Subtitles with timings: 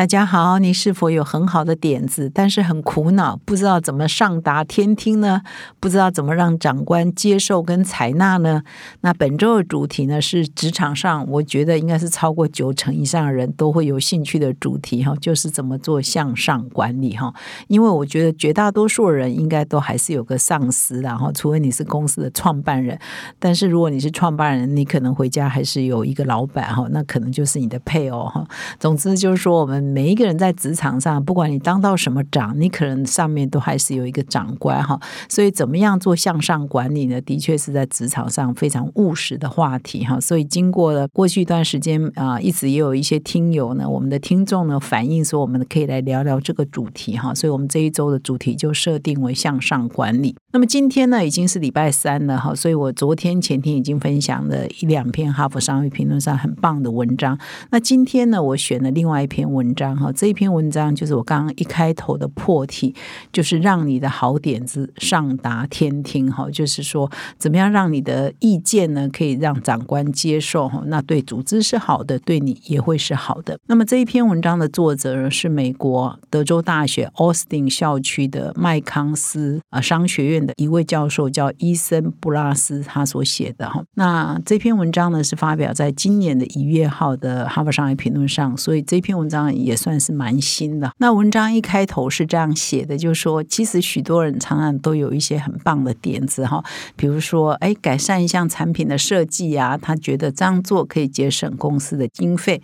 [0.00, 5.42] 大家好，你是否有很好的点子，但是很苦恼，不知道怎么上达天听呢？
[5.78, 8.62] 不知道怎么让长官接受跟采纳呢？
[9.02, 17.34] 那本周的主题呢是职场上，我觉得应该是超过九成以上的人都会有兴趣的主题哈，就是怎么做向上管理哈。
[17.68, 22.98] 因为我觉得绝大多数人应该都还是有个上司，然后除非你是公司的创办人，
[23.38, 28.42] 但是如果你是创办人，你可能回家还是有一个老板哈，那可能就是你的配偶哈。
[28.78, 29.89] 总之就是说我们。
[29.90, 34.98] 每一个人在职场上，不管你当到什么长，你可能上面都还是有一个长官哈。
[35.28, 37.20] 所以，怎么样做向上管理呢？
[37.22, 40.20] 的确是在职场上非常务实的话题哈。
[40.20, 47.34] 所以，经过了过去一段时间啊，一直也有一些听友呢，我们的听众呢反映说，我们可以来聊聊这个主题哈。
[47.34, 50.36] 所以我们这一周的主题就设定为向上管理。
[50.52, 52.54] 那么今天呢，已经是礼拜三了哈。
[52.54, 57.38] 所以我昨天前天已经分享了一两篇哈佛商业评论上很棒的文章。
[57.70, 59.70] 那今天呢，我选了另外一篇文。
[59.74, 62.94] 章哈，这一篇文章就是我刚刚一开头的破题，
[63.32, 73.58] 就是让你的好点子上达天听哈，就是说怎么样让你的意见呢可以让长官接受哈，那对组织是好的，对你也会是好的。
[73.66, 83.82] 那么这一篇文章的作者是美国德州大学奥斯汀校区的麦康斯啊商学院的一位教授，叫伊森布拉斯，他所写的哈。
[83.94, 89.40] 那这篇文章呢是发表在今年的一月号的《哈佛商业评论》上，所以这篇文章。
[89.50, 90.90] 也算是蛮新的。
[90.98, 96.62] 那文章一开头是这样写的，就是说，其实许多人常常都有一些很棒的点子哈，
[96.96, 102.60] 比如说，哎，改善一项产品的设计啊，他觉得这样做可以节省公司的经费，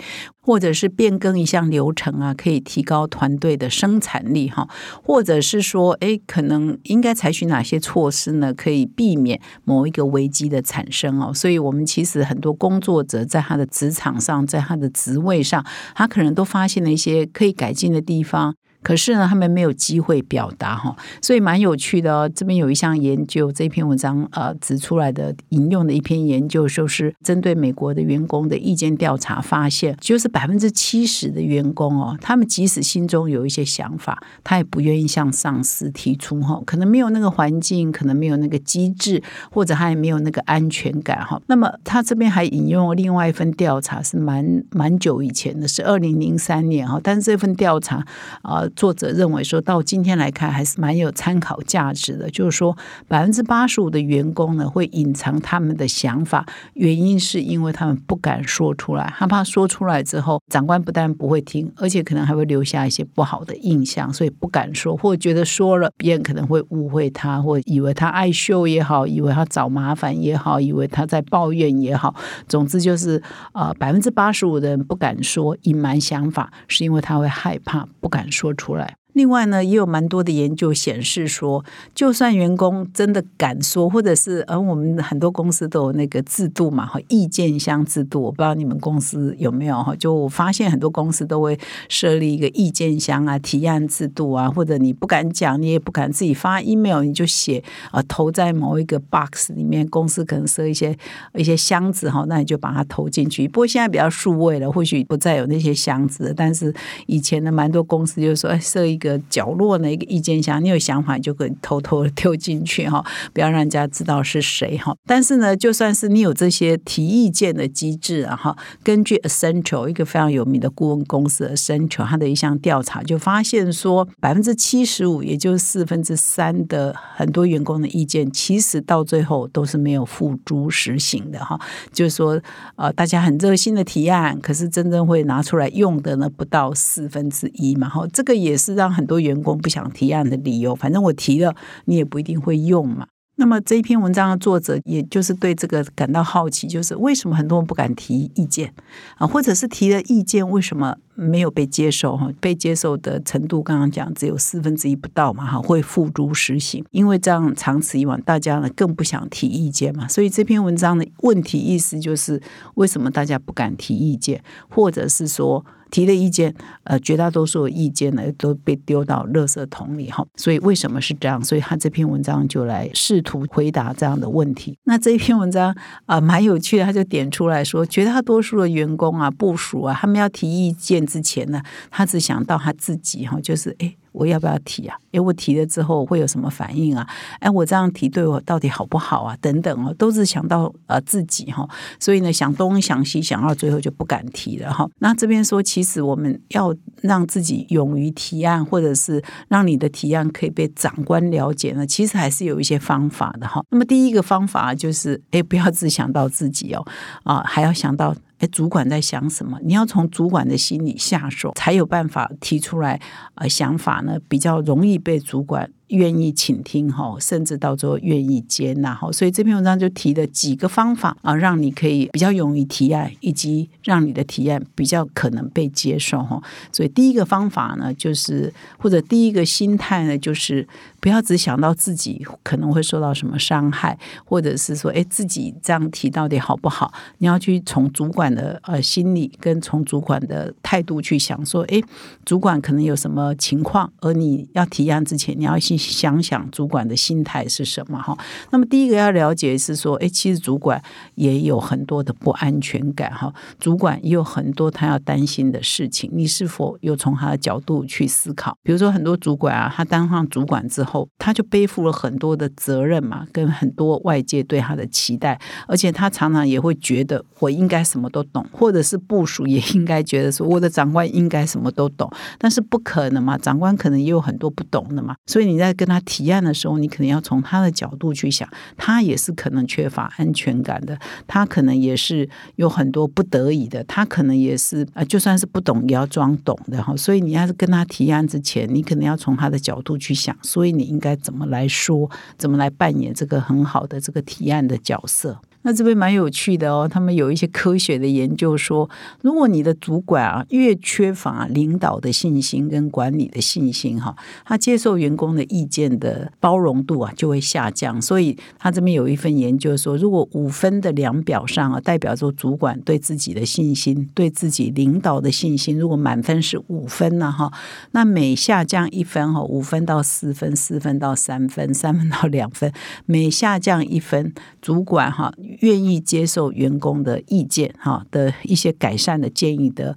[0.46, 4.68] 或者是变更一项流程啊，可以提高团队的生产力哈，
[5.02, 11.32] 或者是说，哎，可能应该采取哪些措施呢，可以避免某一个危机的产生哦。
[11.34, 16.92] 所以，我们其实很多工作者在他的职场上，在他的职位上，他可能都发现了。
[16.96, 18.54] 一些可以改进的地方。
[18.86, 22.30] 可是呢，他们没有机会表达哈，所以蛮有趣的哦。
[22.32, 39.20] 这边有一项研究，这篇文章呃指出来的引用的一篇研究，就是针对美国的员工的意见调查，发现就是百分之七十的员工哦，他们即使心中有一些想法，他也不愿意向上司提出哈，可能没有那个环境，可能没有那个机制，
[39.50, 41.42] 或者他也没有那个安全感哈。
[41.48, 48.06] 那么他这边还引用另外一份调查，是蛮蛮久以前的，是二零零三年哈，但是这份调查
[48.42, 48.62] 啊。
[48.76, 52.30] 作者认为，说到今天来看，还是蛮有参考价值的。
[52.30, 52.76] 就是说，
[53.08, 72.14] 百分之八十五的员工呢，会隐藏他们的想法，原因是因为他们不敢说出来，害怕说出来之后，长官不但不会听，而且可能还会留下一些不好的印象，所以不敢说，或觉得说了，别人可能会误会他，或以为他爱秀也好，以为他找麻烦也好，以为他在抱怨也好，
[72.46, 73.22] 总之就是，
[73.54, 78.65] 呃，百分之八十五的人不敢说，隐瞒想法，是因为他会害怕，不敢说出。
[78.66, 79.05] 出来。
[79.16, 89.96] 另外呢，也有蛮多的研究显示说，就算员工真的敢说，或者是而我们很多公司都有那个制度嘛，哈，意见箱制度，我不知道你们公司有没有哈。
[89.96, 100.94] 就我发现很多公司都会设立一个意见箱啊、提案制度啊，或者你不敢讲，你也不敢自己发 email，你就写啊投在某一个 box 里面，公司可能设一些
[101.32, 103.48] 一些箱子哈，那你就把它投进去。
[103.48, 106.70] 不过现在比较数位了，或许不再有那些箱子，但是
[107.06, 109.05] 以前的蛮多公司就是说，哎，设一个。
[109.06, 114.94] 个角落的一个意见箱，你有想法就可以偷偷丢进去哈， 不要让人家知道是谁哈。
[115.06, 131.58] 但是呢，就算是你有这些提意见的机制啊哈，根据 Essential 一个非常有名的顾问公司 Essential，它的一项调查就发现说，百分之七十五，也就是四分之三的很多员工的意见，其实到最后都是没有付诸实行的哈。
[131.92, 132.40] 就是说，
[132.76, 138.06] 呃，大家很热心的提案，可是真正会拿出来用的呢，不到四分之一嘛哈。
[138.12, 141.54] 这个也是让很多员工不想提案的理由，反正我提了，
[141.84, 143.06] 你也不一定会用嘛。
[143.38, 148.72] 那么这一篇文章的作者，也就是对这个感到好奇，就是为什么很多人不敢提意见
[149.18, 152.16] 啊，或者是提了意见，为什么没有被接受？
[152.16, 156.82] 哈，被接受的程度，刚刚讲只有四分之一不到嘛，哈，会付诸实行。
[156.92, 160.08] 因为这样长此以往，大家呢更不想提意见嘛。
[160.08, 162.40] 所以这篇文章的问题意思就是，
[162.76, 165.62] 为什么大家不敢提意见，或者是说？
[165.90, 166.54] 提的意见，
[166.84, 170.26] 呃，绝大多数意见呢都被丢到垃圾桶里哈。
[170.36, 171.42] 所以为什么是这样？
[171.42, 174.76] 所以他这篇文章就来试图回答这样的问题。
[174.84, 175.74] 那这篇文章
[176.06, 183.94] 啊，蛮有趣的，他就点出来说，绝大多数的员工啊、部署啊，他们要提意见之前呢，他只想到他自己哈，就是哎。
[184.16, 184.96] 我要不要提啊？
[185.12, 187.06] 哎，我提了之后会有什么反应啊？
[187.38, 189.36] 哎，我这样提对我到底好不好啊？
[189.40, 191.68] 等等哦，都是想到呃自己哈，
[192.00, 194.88] 所以呢想东想西，想到最后就不敢提了哈。
[194.98, 203.62] 那这边说，其实我们要让自己勇于提案，或者是让你的提案可以被长官了解呢，其实还是有一些方法的哈。
[203.70, 206.84] 那么第一个方法就是，哎，不要只想到自己哦，
[207.24, 208.14] 啊，还要想到。
[208.38, 209.58] 哎，主管在想什么？
[209.62, 213.00] 你要从主管的心里下手，才有办法提出来。
[213.36, 215.70] 呃，想法呢比较容易被主管。
[215.88, 226.42] 愿意倾听哈，甚至到最后愿意接纳哈，所以这篇文章就提了几个方法啊，让你可以比较勇于提案，以及让你的提案比较可能被接受哈。
[226.72, 230.66] 所以第一个方法呢，就是或者第一个心态呢，就是
[230.98, 236.92] 不要只想到自己可能会受到什么伤害，或者是说，哎，自己这样提到底好不好？
[237.18, 241.80] 你要去从主管的呃心理跟从主管的态度去想，说，哎，
[242.24, 245.75] 主管可能有什么情况，而你要提案之前，你要先。
[245.76, 248.16] 想想主管的心态是什么哈？
[248.50, 250.82] 那么第一个要了解是说，哎，其实主管
[251.14, 256.10] 也有很多的不安全感哈，主管也有很多他要担心的事情。
[256.12, 258.56] 你是否有从他的角度去思考？
[258.62, 265.38] 比如说，很多主管啊，他当上主管之后，他就背负了很多的责任嘛，跟很多外界对他的期待，
[265.68, 275.65] 而且他常常也会觉得我应该什么都懂，或者是部署也应该觉得说我的长官应该什么都懂，但是不可能嘛，长官可能也有很多不懂的嘛，所以你在。
[275.66, 286.96] 在跟他提案的时候，你可能要从他的角度去想，他也是可能缺乏安全感的，他可能也是有很多不得已的，他可能也是啊，就算是不懂也要装懂的哈。
[286.96, 292.08] 所以你要是跟他提案之前，你可能要从他的角度去想，所以你应该怎么来说，
[292.38, 295.38] 怎么来扮演这个很好的这个提案的角色。
[295.66, 298.88] 那这边蛮有趣的哦，他们有一些科学的研究说，
[299.20, 304.14] 如果你的主管啊越缺乏领导的信心跟管理的信心哈，
[304.44, 308.00] 他接受员工的意见的包容度啊就会下降。
[308.00, 317.52] 所以他这边有一份研究说，如果五分的量表上啊代表说主管对自己的信心、对自己领导的信心，如果满分是五分呢哈，
[317.90, 322.72] 那每下降一分哈，五分到四分，四分到三分，三分到两分，
[323.04, 324.32] 每下降一分，
[324.62, 325.34] 主管哈。
[325.60, 329.96] 愿意接受员工的意见，哈的一些改善的建议的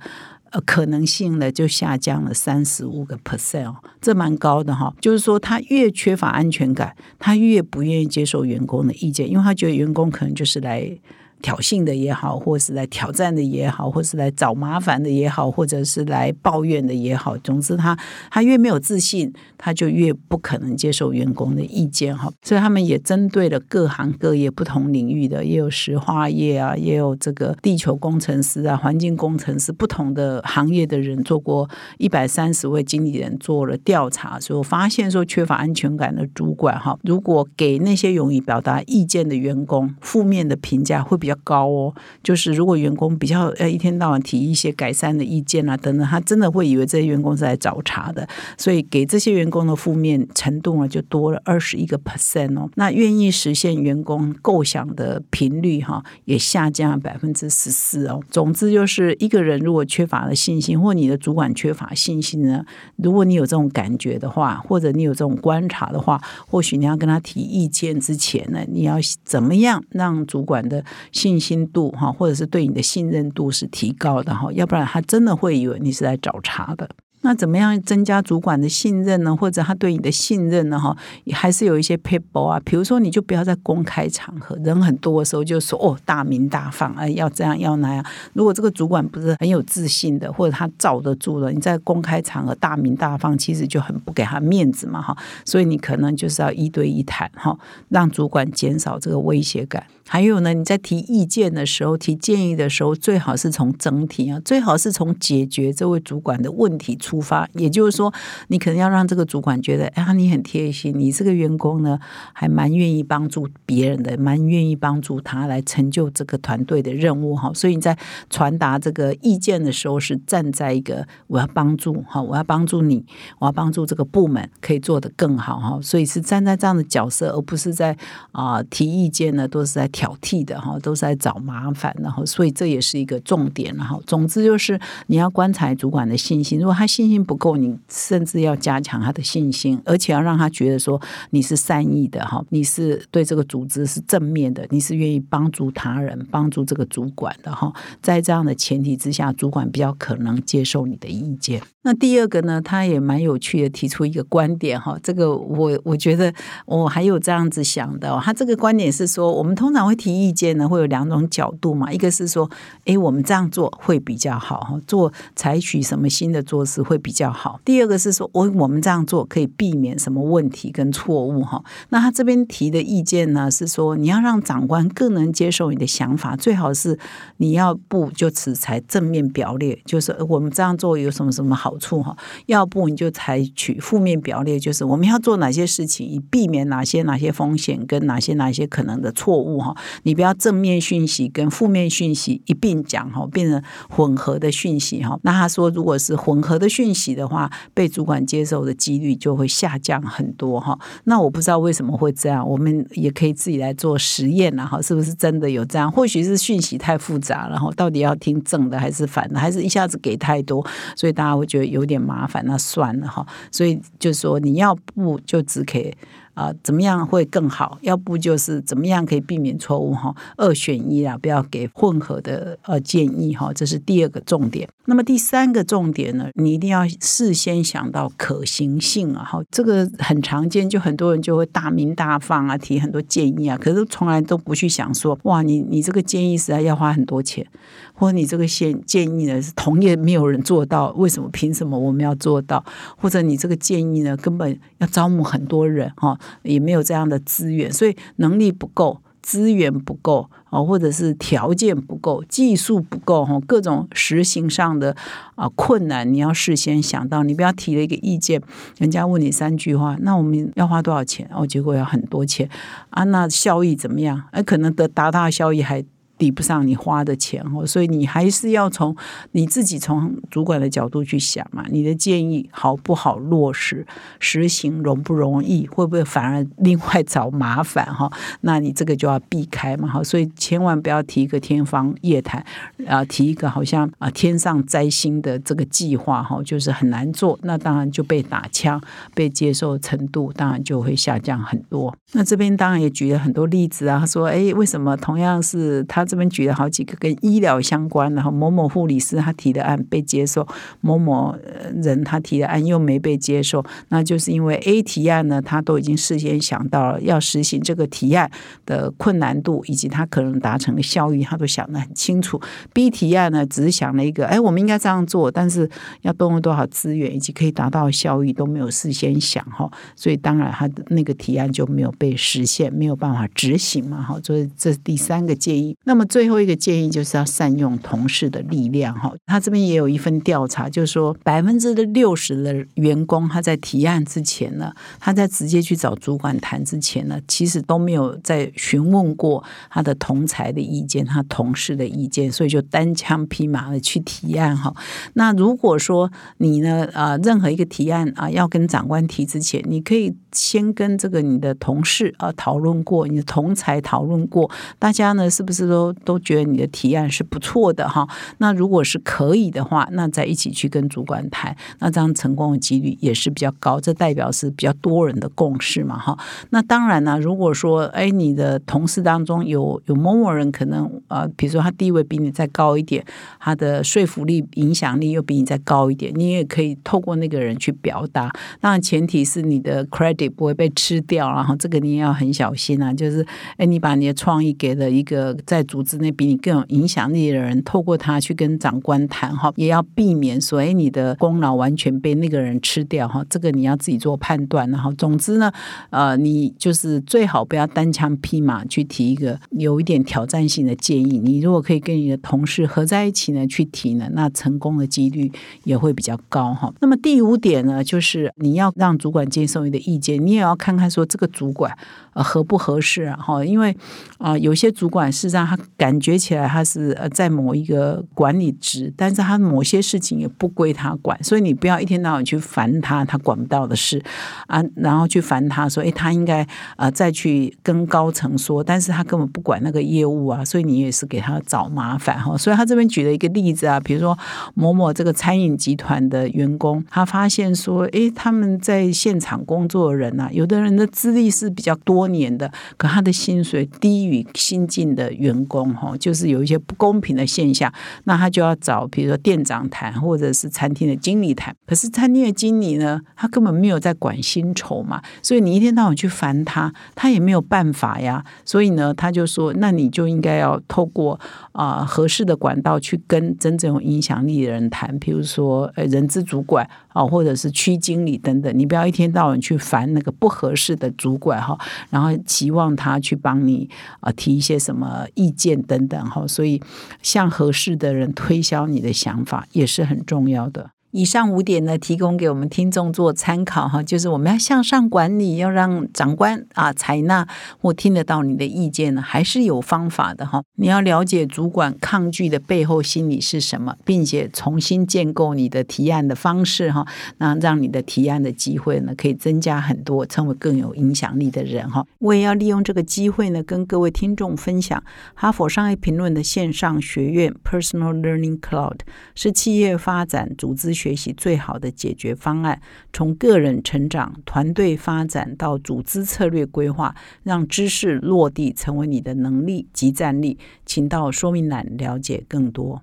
[0.52, 4.94] 呃可能性呢，就下降了三十五个 percent，这蛮高的哈。
[5.00, 10.98] 就是说，他越缺乏安全感，他越不愿意接受员工的意见，因为他觉得员工可能就是来。
[11.42, 17.98] 挑衅的也好，或是来挑战的也好，或是来找麻烦的也好，或者是来抱怨的也好，总之他
[18.30, 22.30] 他越没有自信，他就越不可能接受员工的意见哈。
[22.44, 41.29] 所以他们也针对了各行各业不同领域的，也有石化业啊，也有这个地球工程师啊、环境工程师不同的行业的人，做过一百三十位经理人做了调查，所以我发现说缺乏安全感的主管哈，如果给那些勇于表达意见的员工负面的评价会比。
[41.30, 41.94] 比较高哦，
[42.24, 48.28] 就是如果员工比较呃一天到晚提一些改善的意见啊等等，他真的会以为这些员工是来找茬的，
[48.58, 52.68] 所以给这些员工的负面程度呢就多了二十一个 percent 哦。
[52.76, 58.20] 那愿意实现员工构想的频率哈也下降了百分之十四哦。
[58.32, 70.84] 总之就是一个人如果缺乏了信心，或你的主管缺乏信心呢，如果你有这种感觉的话，或者你有这种观察的话，或许你要跟他提意见之前呢，你要怎么样让主管的。
[71.20, 76.90] 信心度哈，或者是对你的信任度是提高的哈，要不然他真的会以为你是来找茬的。
[77.22, 79.36] 那怎么样增加主管的信任呢？
[79.36, 80.80] 或者他对你的信任呢？
[80.80, 80.96] 哈，
[81.34, 88.06] 还是有一些 people 啊，比如说你就不要在公开场合人很多的时候就说哦大名大放，哎要这样要那样。
[88.34, 95.18] 如果这个主管不是很有自信的，或者他罩得住了，你在公开场合大名大放，其实就很不给他面子嘛哈。
[95.44, 97.58] 所以你可能就是要一对一谈哈，
[97.90, 99.84] 让主管减少这个威胁感。
[100.08, 106.96] 还有呢，你在提意见的时候、提建议的时候，最好是从整体啊，最好是从解决这位主管的问题。
[107.10, 107.50] 出发。
[107.54, 108.14] 也就是说，
[108.50, 112.00] 你可能要让这个主管觉得，哎呀，你很贴心，你这个员工呢，
[112.34, 117.52] 还蛮愿意帮助别人的，蛮愿意帮助他来成就这个团队的任务哈。
[117.56, 117.98] 所以你在
[118.30, 123.04] 传达这个意见的时候，是站在一个我要帮助哈，我要帮助你，
[123.40, 125.80] 我要帮助这个部门可以做得更好哈。
[125.82, 127.98] 所以是站在这样的角色，而不是在
[128.32, 147.72] 啊提意见呢，都是在挑剔的哈，都是在找麻烦，然后所以这也是一个重点然后总之就是你要观察主管的信心，如果他信心不够，你甚至要加强他的信心，而且要让他觉得说你是善意的哈，你是对这个组织是正面的，你是愿意帮助他人、帮助这个主管的哈。
[148.02, 151.62] 在这样的前提之下，主管比较可能接受你的意见。
[151.84, 155.00] 那第二个呢，他也蛮有趣的，提出一个观点哈。
[155.02, 156.32] 这个我我觉得
[156.66, 161.94] 我还有这样子想的，他这个观点是说，我们通常会提意见呢，会有两种角度嘛。
[161.94, 162.52] 一个是说，
[162.84, 167.60] 哎，我们这样做会比较好哈，做采取什么新的做事会比较好。
[167.64, 171.64] 第二个是说，我我们这样做可以避免什么问题跟错误哈。
[171.90, 177.00] 那他这边提的意见呢，是说你要让长官更能接受你的想法，最好是
[177.38, 181.70] 你要不就此才正面表列，就是我们这样做有什么什么好。
[181.80, 182.16] 处哈，
[182.48, 189.76] 要不你就采取负面表列，就是我们要做哪些事情，以避免哪些哪些风险跟哪些哪些可能的错误哈。
[190.04, 195.18] 你不要正面讯息跟负面讯息一并讲哈，变成混合的讯息哈。
[195.24, 200.78] 那他说，如果是混合的讯讯息的话，被主管接受的几率就会下降很多哈。
[201.06, 205.90] 那我不知道为什么会这样，我们也可以自己来做实验然后是不是真的有这样？
[205.90, 211.70] 或许是讯息太复杂，然后到底要听正的还是反的，还是一下子给太多，所以大家会觉得。
[211.70, 213.24] 有点麻烦，那算了哈。
[213.52, 215.96] 所以就说你要不就只给
[216.34, 217.78] 啊，怎么样会更好？
[217.82, 220.16] 要不就是怎么样可以避免错误哈？
[220.38, 223.52] 二选一啊，不要给混合的呃建议哈。
[223.54, 224.68] 这是第二个重点。
[224.86, 229.24] 那么第三个重点呢，你一定要事先想到可行性啊。
[229.24, 237.46] 哈，这个很常见，就很多人就会大名大放啊，提很多建议啊，可是从来都不去想说，哇，你你这个建议实在要花很多钱，
[237.94, 241.30] 或者你这个建建议呢是同业没有人做到，为什么？
[241.32, 242.64] 凭什么我们要做到？
[242.98, 246.20] 或者你这个建议呢，根本要招募很多人哈。
[246.44, 254.96] 也没有这样的资源，所以能力不够，资源不够啊，或者是条件不够，技术不够哈，各种实行上的
[255.36, 258.42] 啊困难，你要事先想到，你不要提了一个意见，
[258.78, 261.30] 人家问你三句话，那我们要花多少钱？
[261.34, 262.50] 哦，结果要很多钱
[262.90, 264.24] 啊，那效益怎么样？
[264.32, 265.84] 哎，可能得达到效益还。
[266.20, 268.96] 抵不上你花的钱哦，所以你还是要从
[269.32, 273.88] 你自己从主管的角度去想嘛，你的建议好不好落实，
[274.20, 278.12] 实行容不容易，会不会反而另外找麻烦哈？
[278.42, 282.46] 那你这个就要避开嘛哈，所以千万不要提一个天方夜谭
[282.86, 288.82] 啊，提一个好像啊天上摘星的这个计划哈，就是很难做，那当然就被打枪，
[289.16, 291.96] 被接受程度当然就会下降很多。
[292.12, 296.06] 那这边当然也举了很多例子啊，他说哎，为什么同样是他。
[296.10, 300.46] 这边举了好几个跟医疗相关，然后某某护理师他提的案被接受，
[300.82, 301.36] 某某
[301.76, 308.30] 人他提的案又没被接受，那就是因为 A 提案呢，他都已经事先想到了要实行这个提案
[308.66, 312.42] 的困难度以及他可能达成的效益，他都想得很清楚。
[312.74, 315.70] B 提案呢，只是想了一个，哎，我们应该这样做，但是
[316.02, 325.76] 要动用多少资源以及可以达到效益都没有事先想哈，所以当然他的那个提案就没有被实现，没有办法执行嘛哈，所以这是第三个建议。
[325.84, 329.14] 那么那么最后一个建议就是要善用同事的力量哈。
[329.26, 344.74] 他这边也有一份调查，就是说百分之的六十的员工他在提案之前呢，他在直接去找主管谈之前呢，其实都没有在询问过他的同才的意见、他同事的意见，所以就单枪匹马的去提案哈。
[345.16, 355.89] 那如果说你呢啊，任何一个提案啊要跟长官提之前，你可以先跟这个你的同事啊讨论过，你的同才讨论过，大家呢是不是都？
[355.94, 363.80] 都觉得你的提案是不错的哈，那如果是可以的话，那再一起去跟主管谈，那这样成功的几率也是比较高。
[363.80, 366.18] 这代表是比较多人的共识嘛哈。
[366.52, 373.04] 那当然呢，如果说哎，你的同事当中有有某某人可能呃，比如说他地位比你再高一点，
[373.40, 378.32] 他的说服力、影响力又比你再高一点，你也可以透过那个人去表达。
[378.60, 382.94] 当然前提是你的 credit 不会被吃掉，然后这个你也要很小心啊。
[382.94, 383.26] 就是
[383.58, 394.70] 哎，你把你的创意给了一个在主组织内比你更有影响力的人，透过他去跟长官谈哈，也要避免说哎你的功劳完全被那个人吃掉哈，这个你要自己做判断。
[394.70, 395.50] 然后总之呢，
[395.90, 401.18] 呃，你就是最好不要单枪匹马去提一个有一点挑战性的建议。
[401.18, 405.32] 你如果可以跟你的同事合在一起呢去提呢，那成功的几率
[405.64, 406.74] 也会比较高哈。
[406.82, 411.74] 那么第五点呢，就是你要让主管接受你的意见，你也要看看说这个主管。
[412.14, 413.12] 呃，合不合适？
[413.14, 413.78] 哈，因为
[414.18, 424.02] 啊，有些主管事实上他感觉起来他是呃在某一个管理职，但是他某些事情也不归他管，所以你不要一天到晚去烦他，他管不到的事
[424.48, 426.48] 啊，然后去烦他说，哎，他应该
[426.78, 432.38] 呃再去跟高层说，但是他根本不管那个业务啊，所以你也是给他找麻烦哈。
[432.38, 434.16] 所以他这边举了一个例子啊，比如说
[434.54, 441.76] 某某这个餐饮集团的员工，他发现说，哎，他们在现场工作的人啊，有的人的资历是比较。
[441.86, 447.70] 多年的，可他的薪水低于新进的员工，工哈，就是有一些不公平的现象，
[448.06, 451.54] 那他就要找，比如说店长谈，或者是餐厅的经理谈。
[451.68, 458.24] 可是餐厅的经理呢，他根本没有在管薪酬嘛，所以你一天到晚去烦他，他也没有办法呀。
[458.46, 461.20] 所以呢，他就说，那你就应该要透过
[461.52, 471.58] 啊合适的管道去跟真正有影响力的人谈，比如说呃人资主管啊，或者是区经理等等，你不要一天到晚去烦那个不合适的主管哈。
[471.90, 476.62] 然后期望他去帮你啊提一些什么意见等等哈，所以
[477.02, 480.72] 向合适的人推销你的想法也是很重要的。
[480.92, 487.28] 以上五点呢，提供给我们听众做参考哈，就是我们要向上管理，要让长官啊采纳
[487.62, 490.42] 或听得到你的意见呢，还是有方法的哈。
[490.56, 496.88] 你要了解主管抗拒的背后心理是什么，并且重新建构你的提案的方式哈，
[497.20, 501.86] 那让你的提案的机会呢，可以增加很多，成为更有影响力的人哈。
[502.00, 508.80] 我也要利用这个机会呢，跟各位听众分享哈佛商业评论的线上学院 Personal Learning Cloud
[509.14, 510.79] 是企业发展组织。
[510.80, 512.62] 学习最好的解决方案，
[512.94, 520.38] 从个人成长、团队发展到组织策略规划，让知识落地成为你的能力及战力。
[520.66, 522.82] 请到说明栏了解更多。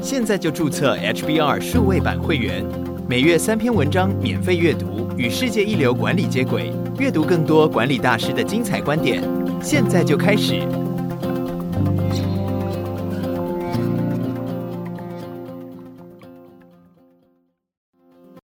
[0.00, 2.64] 现在就注册 HBR 数位版会员，
[3.08, 9.20] 每月三篇文章免费阅读，与世界一流管理接轨，阅读更多管理大师的精彩观点。
[9.60, 10.62] 现在就开始。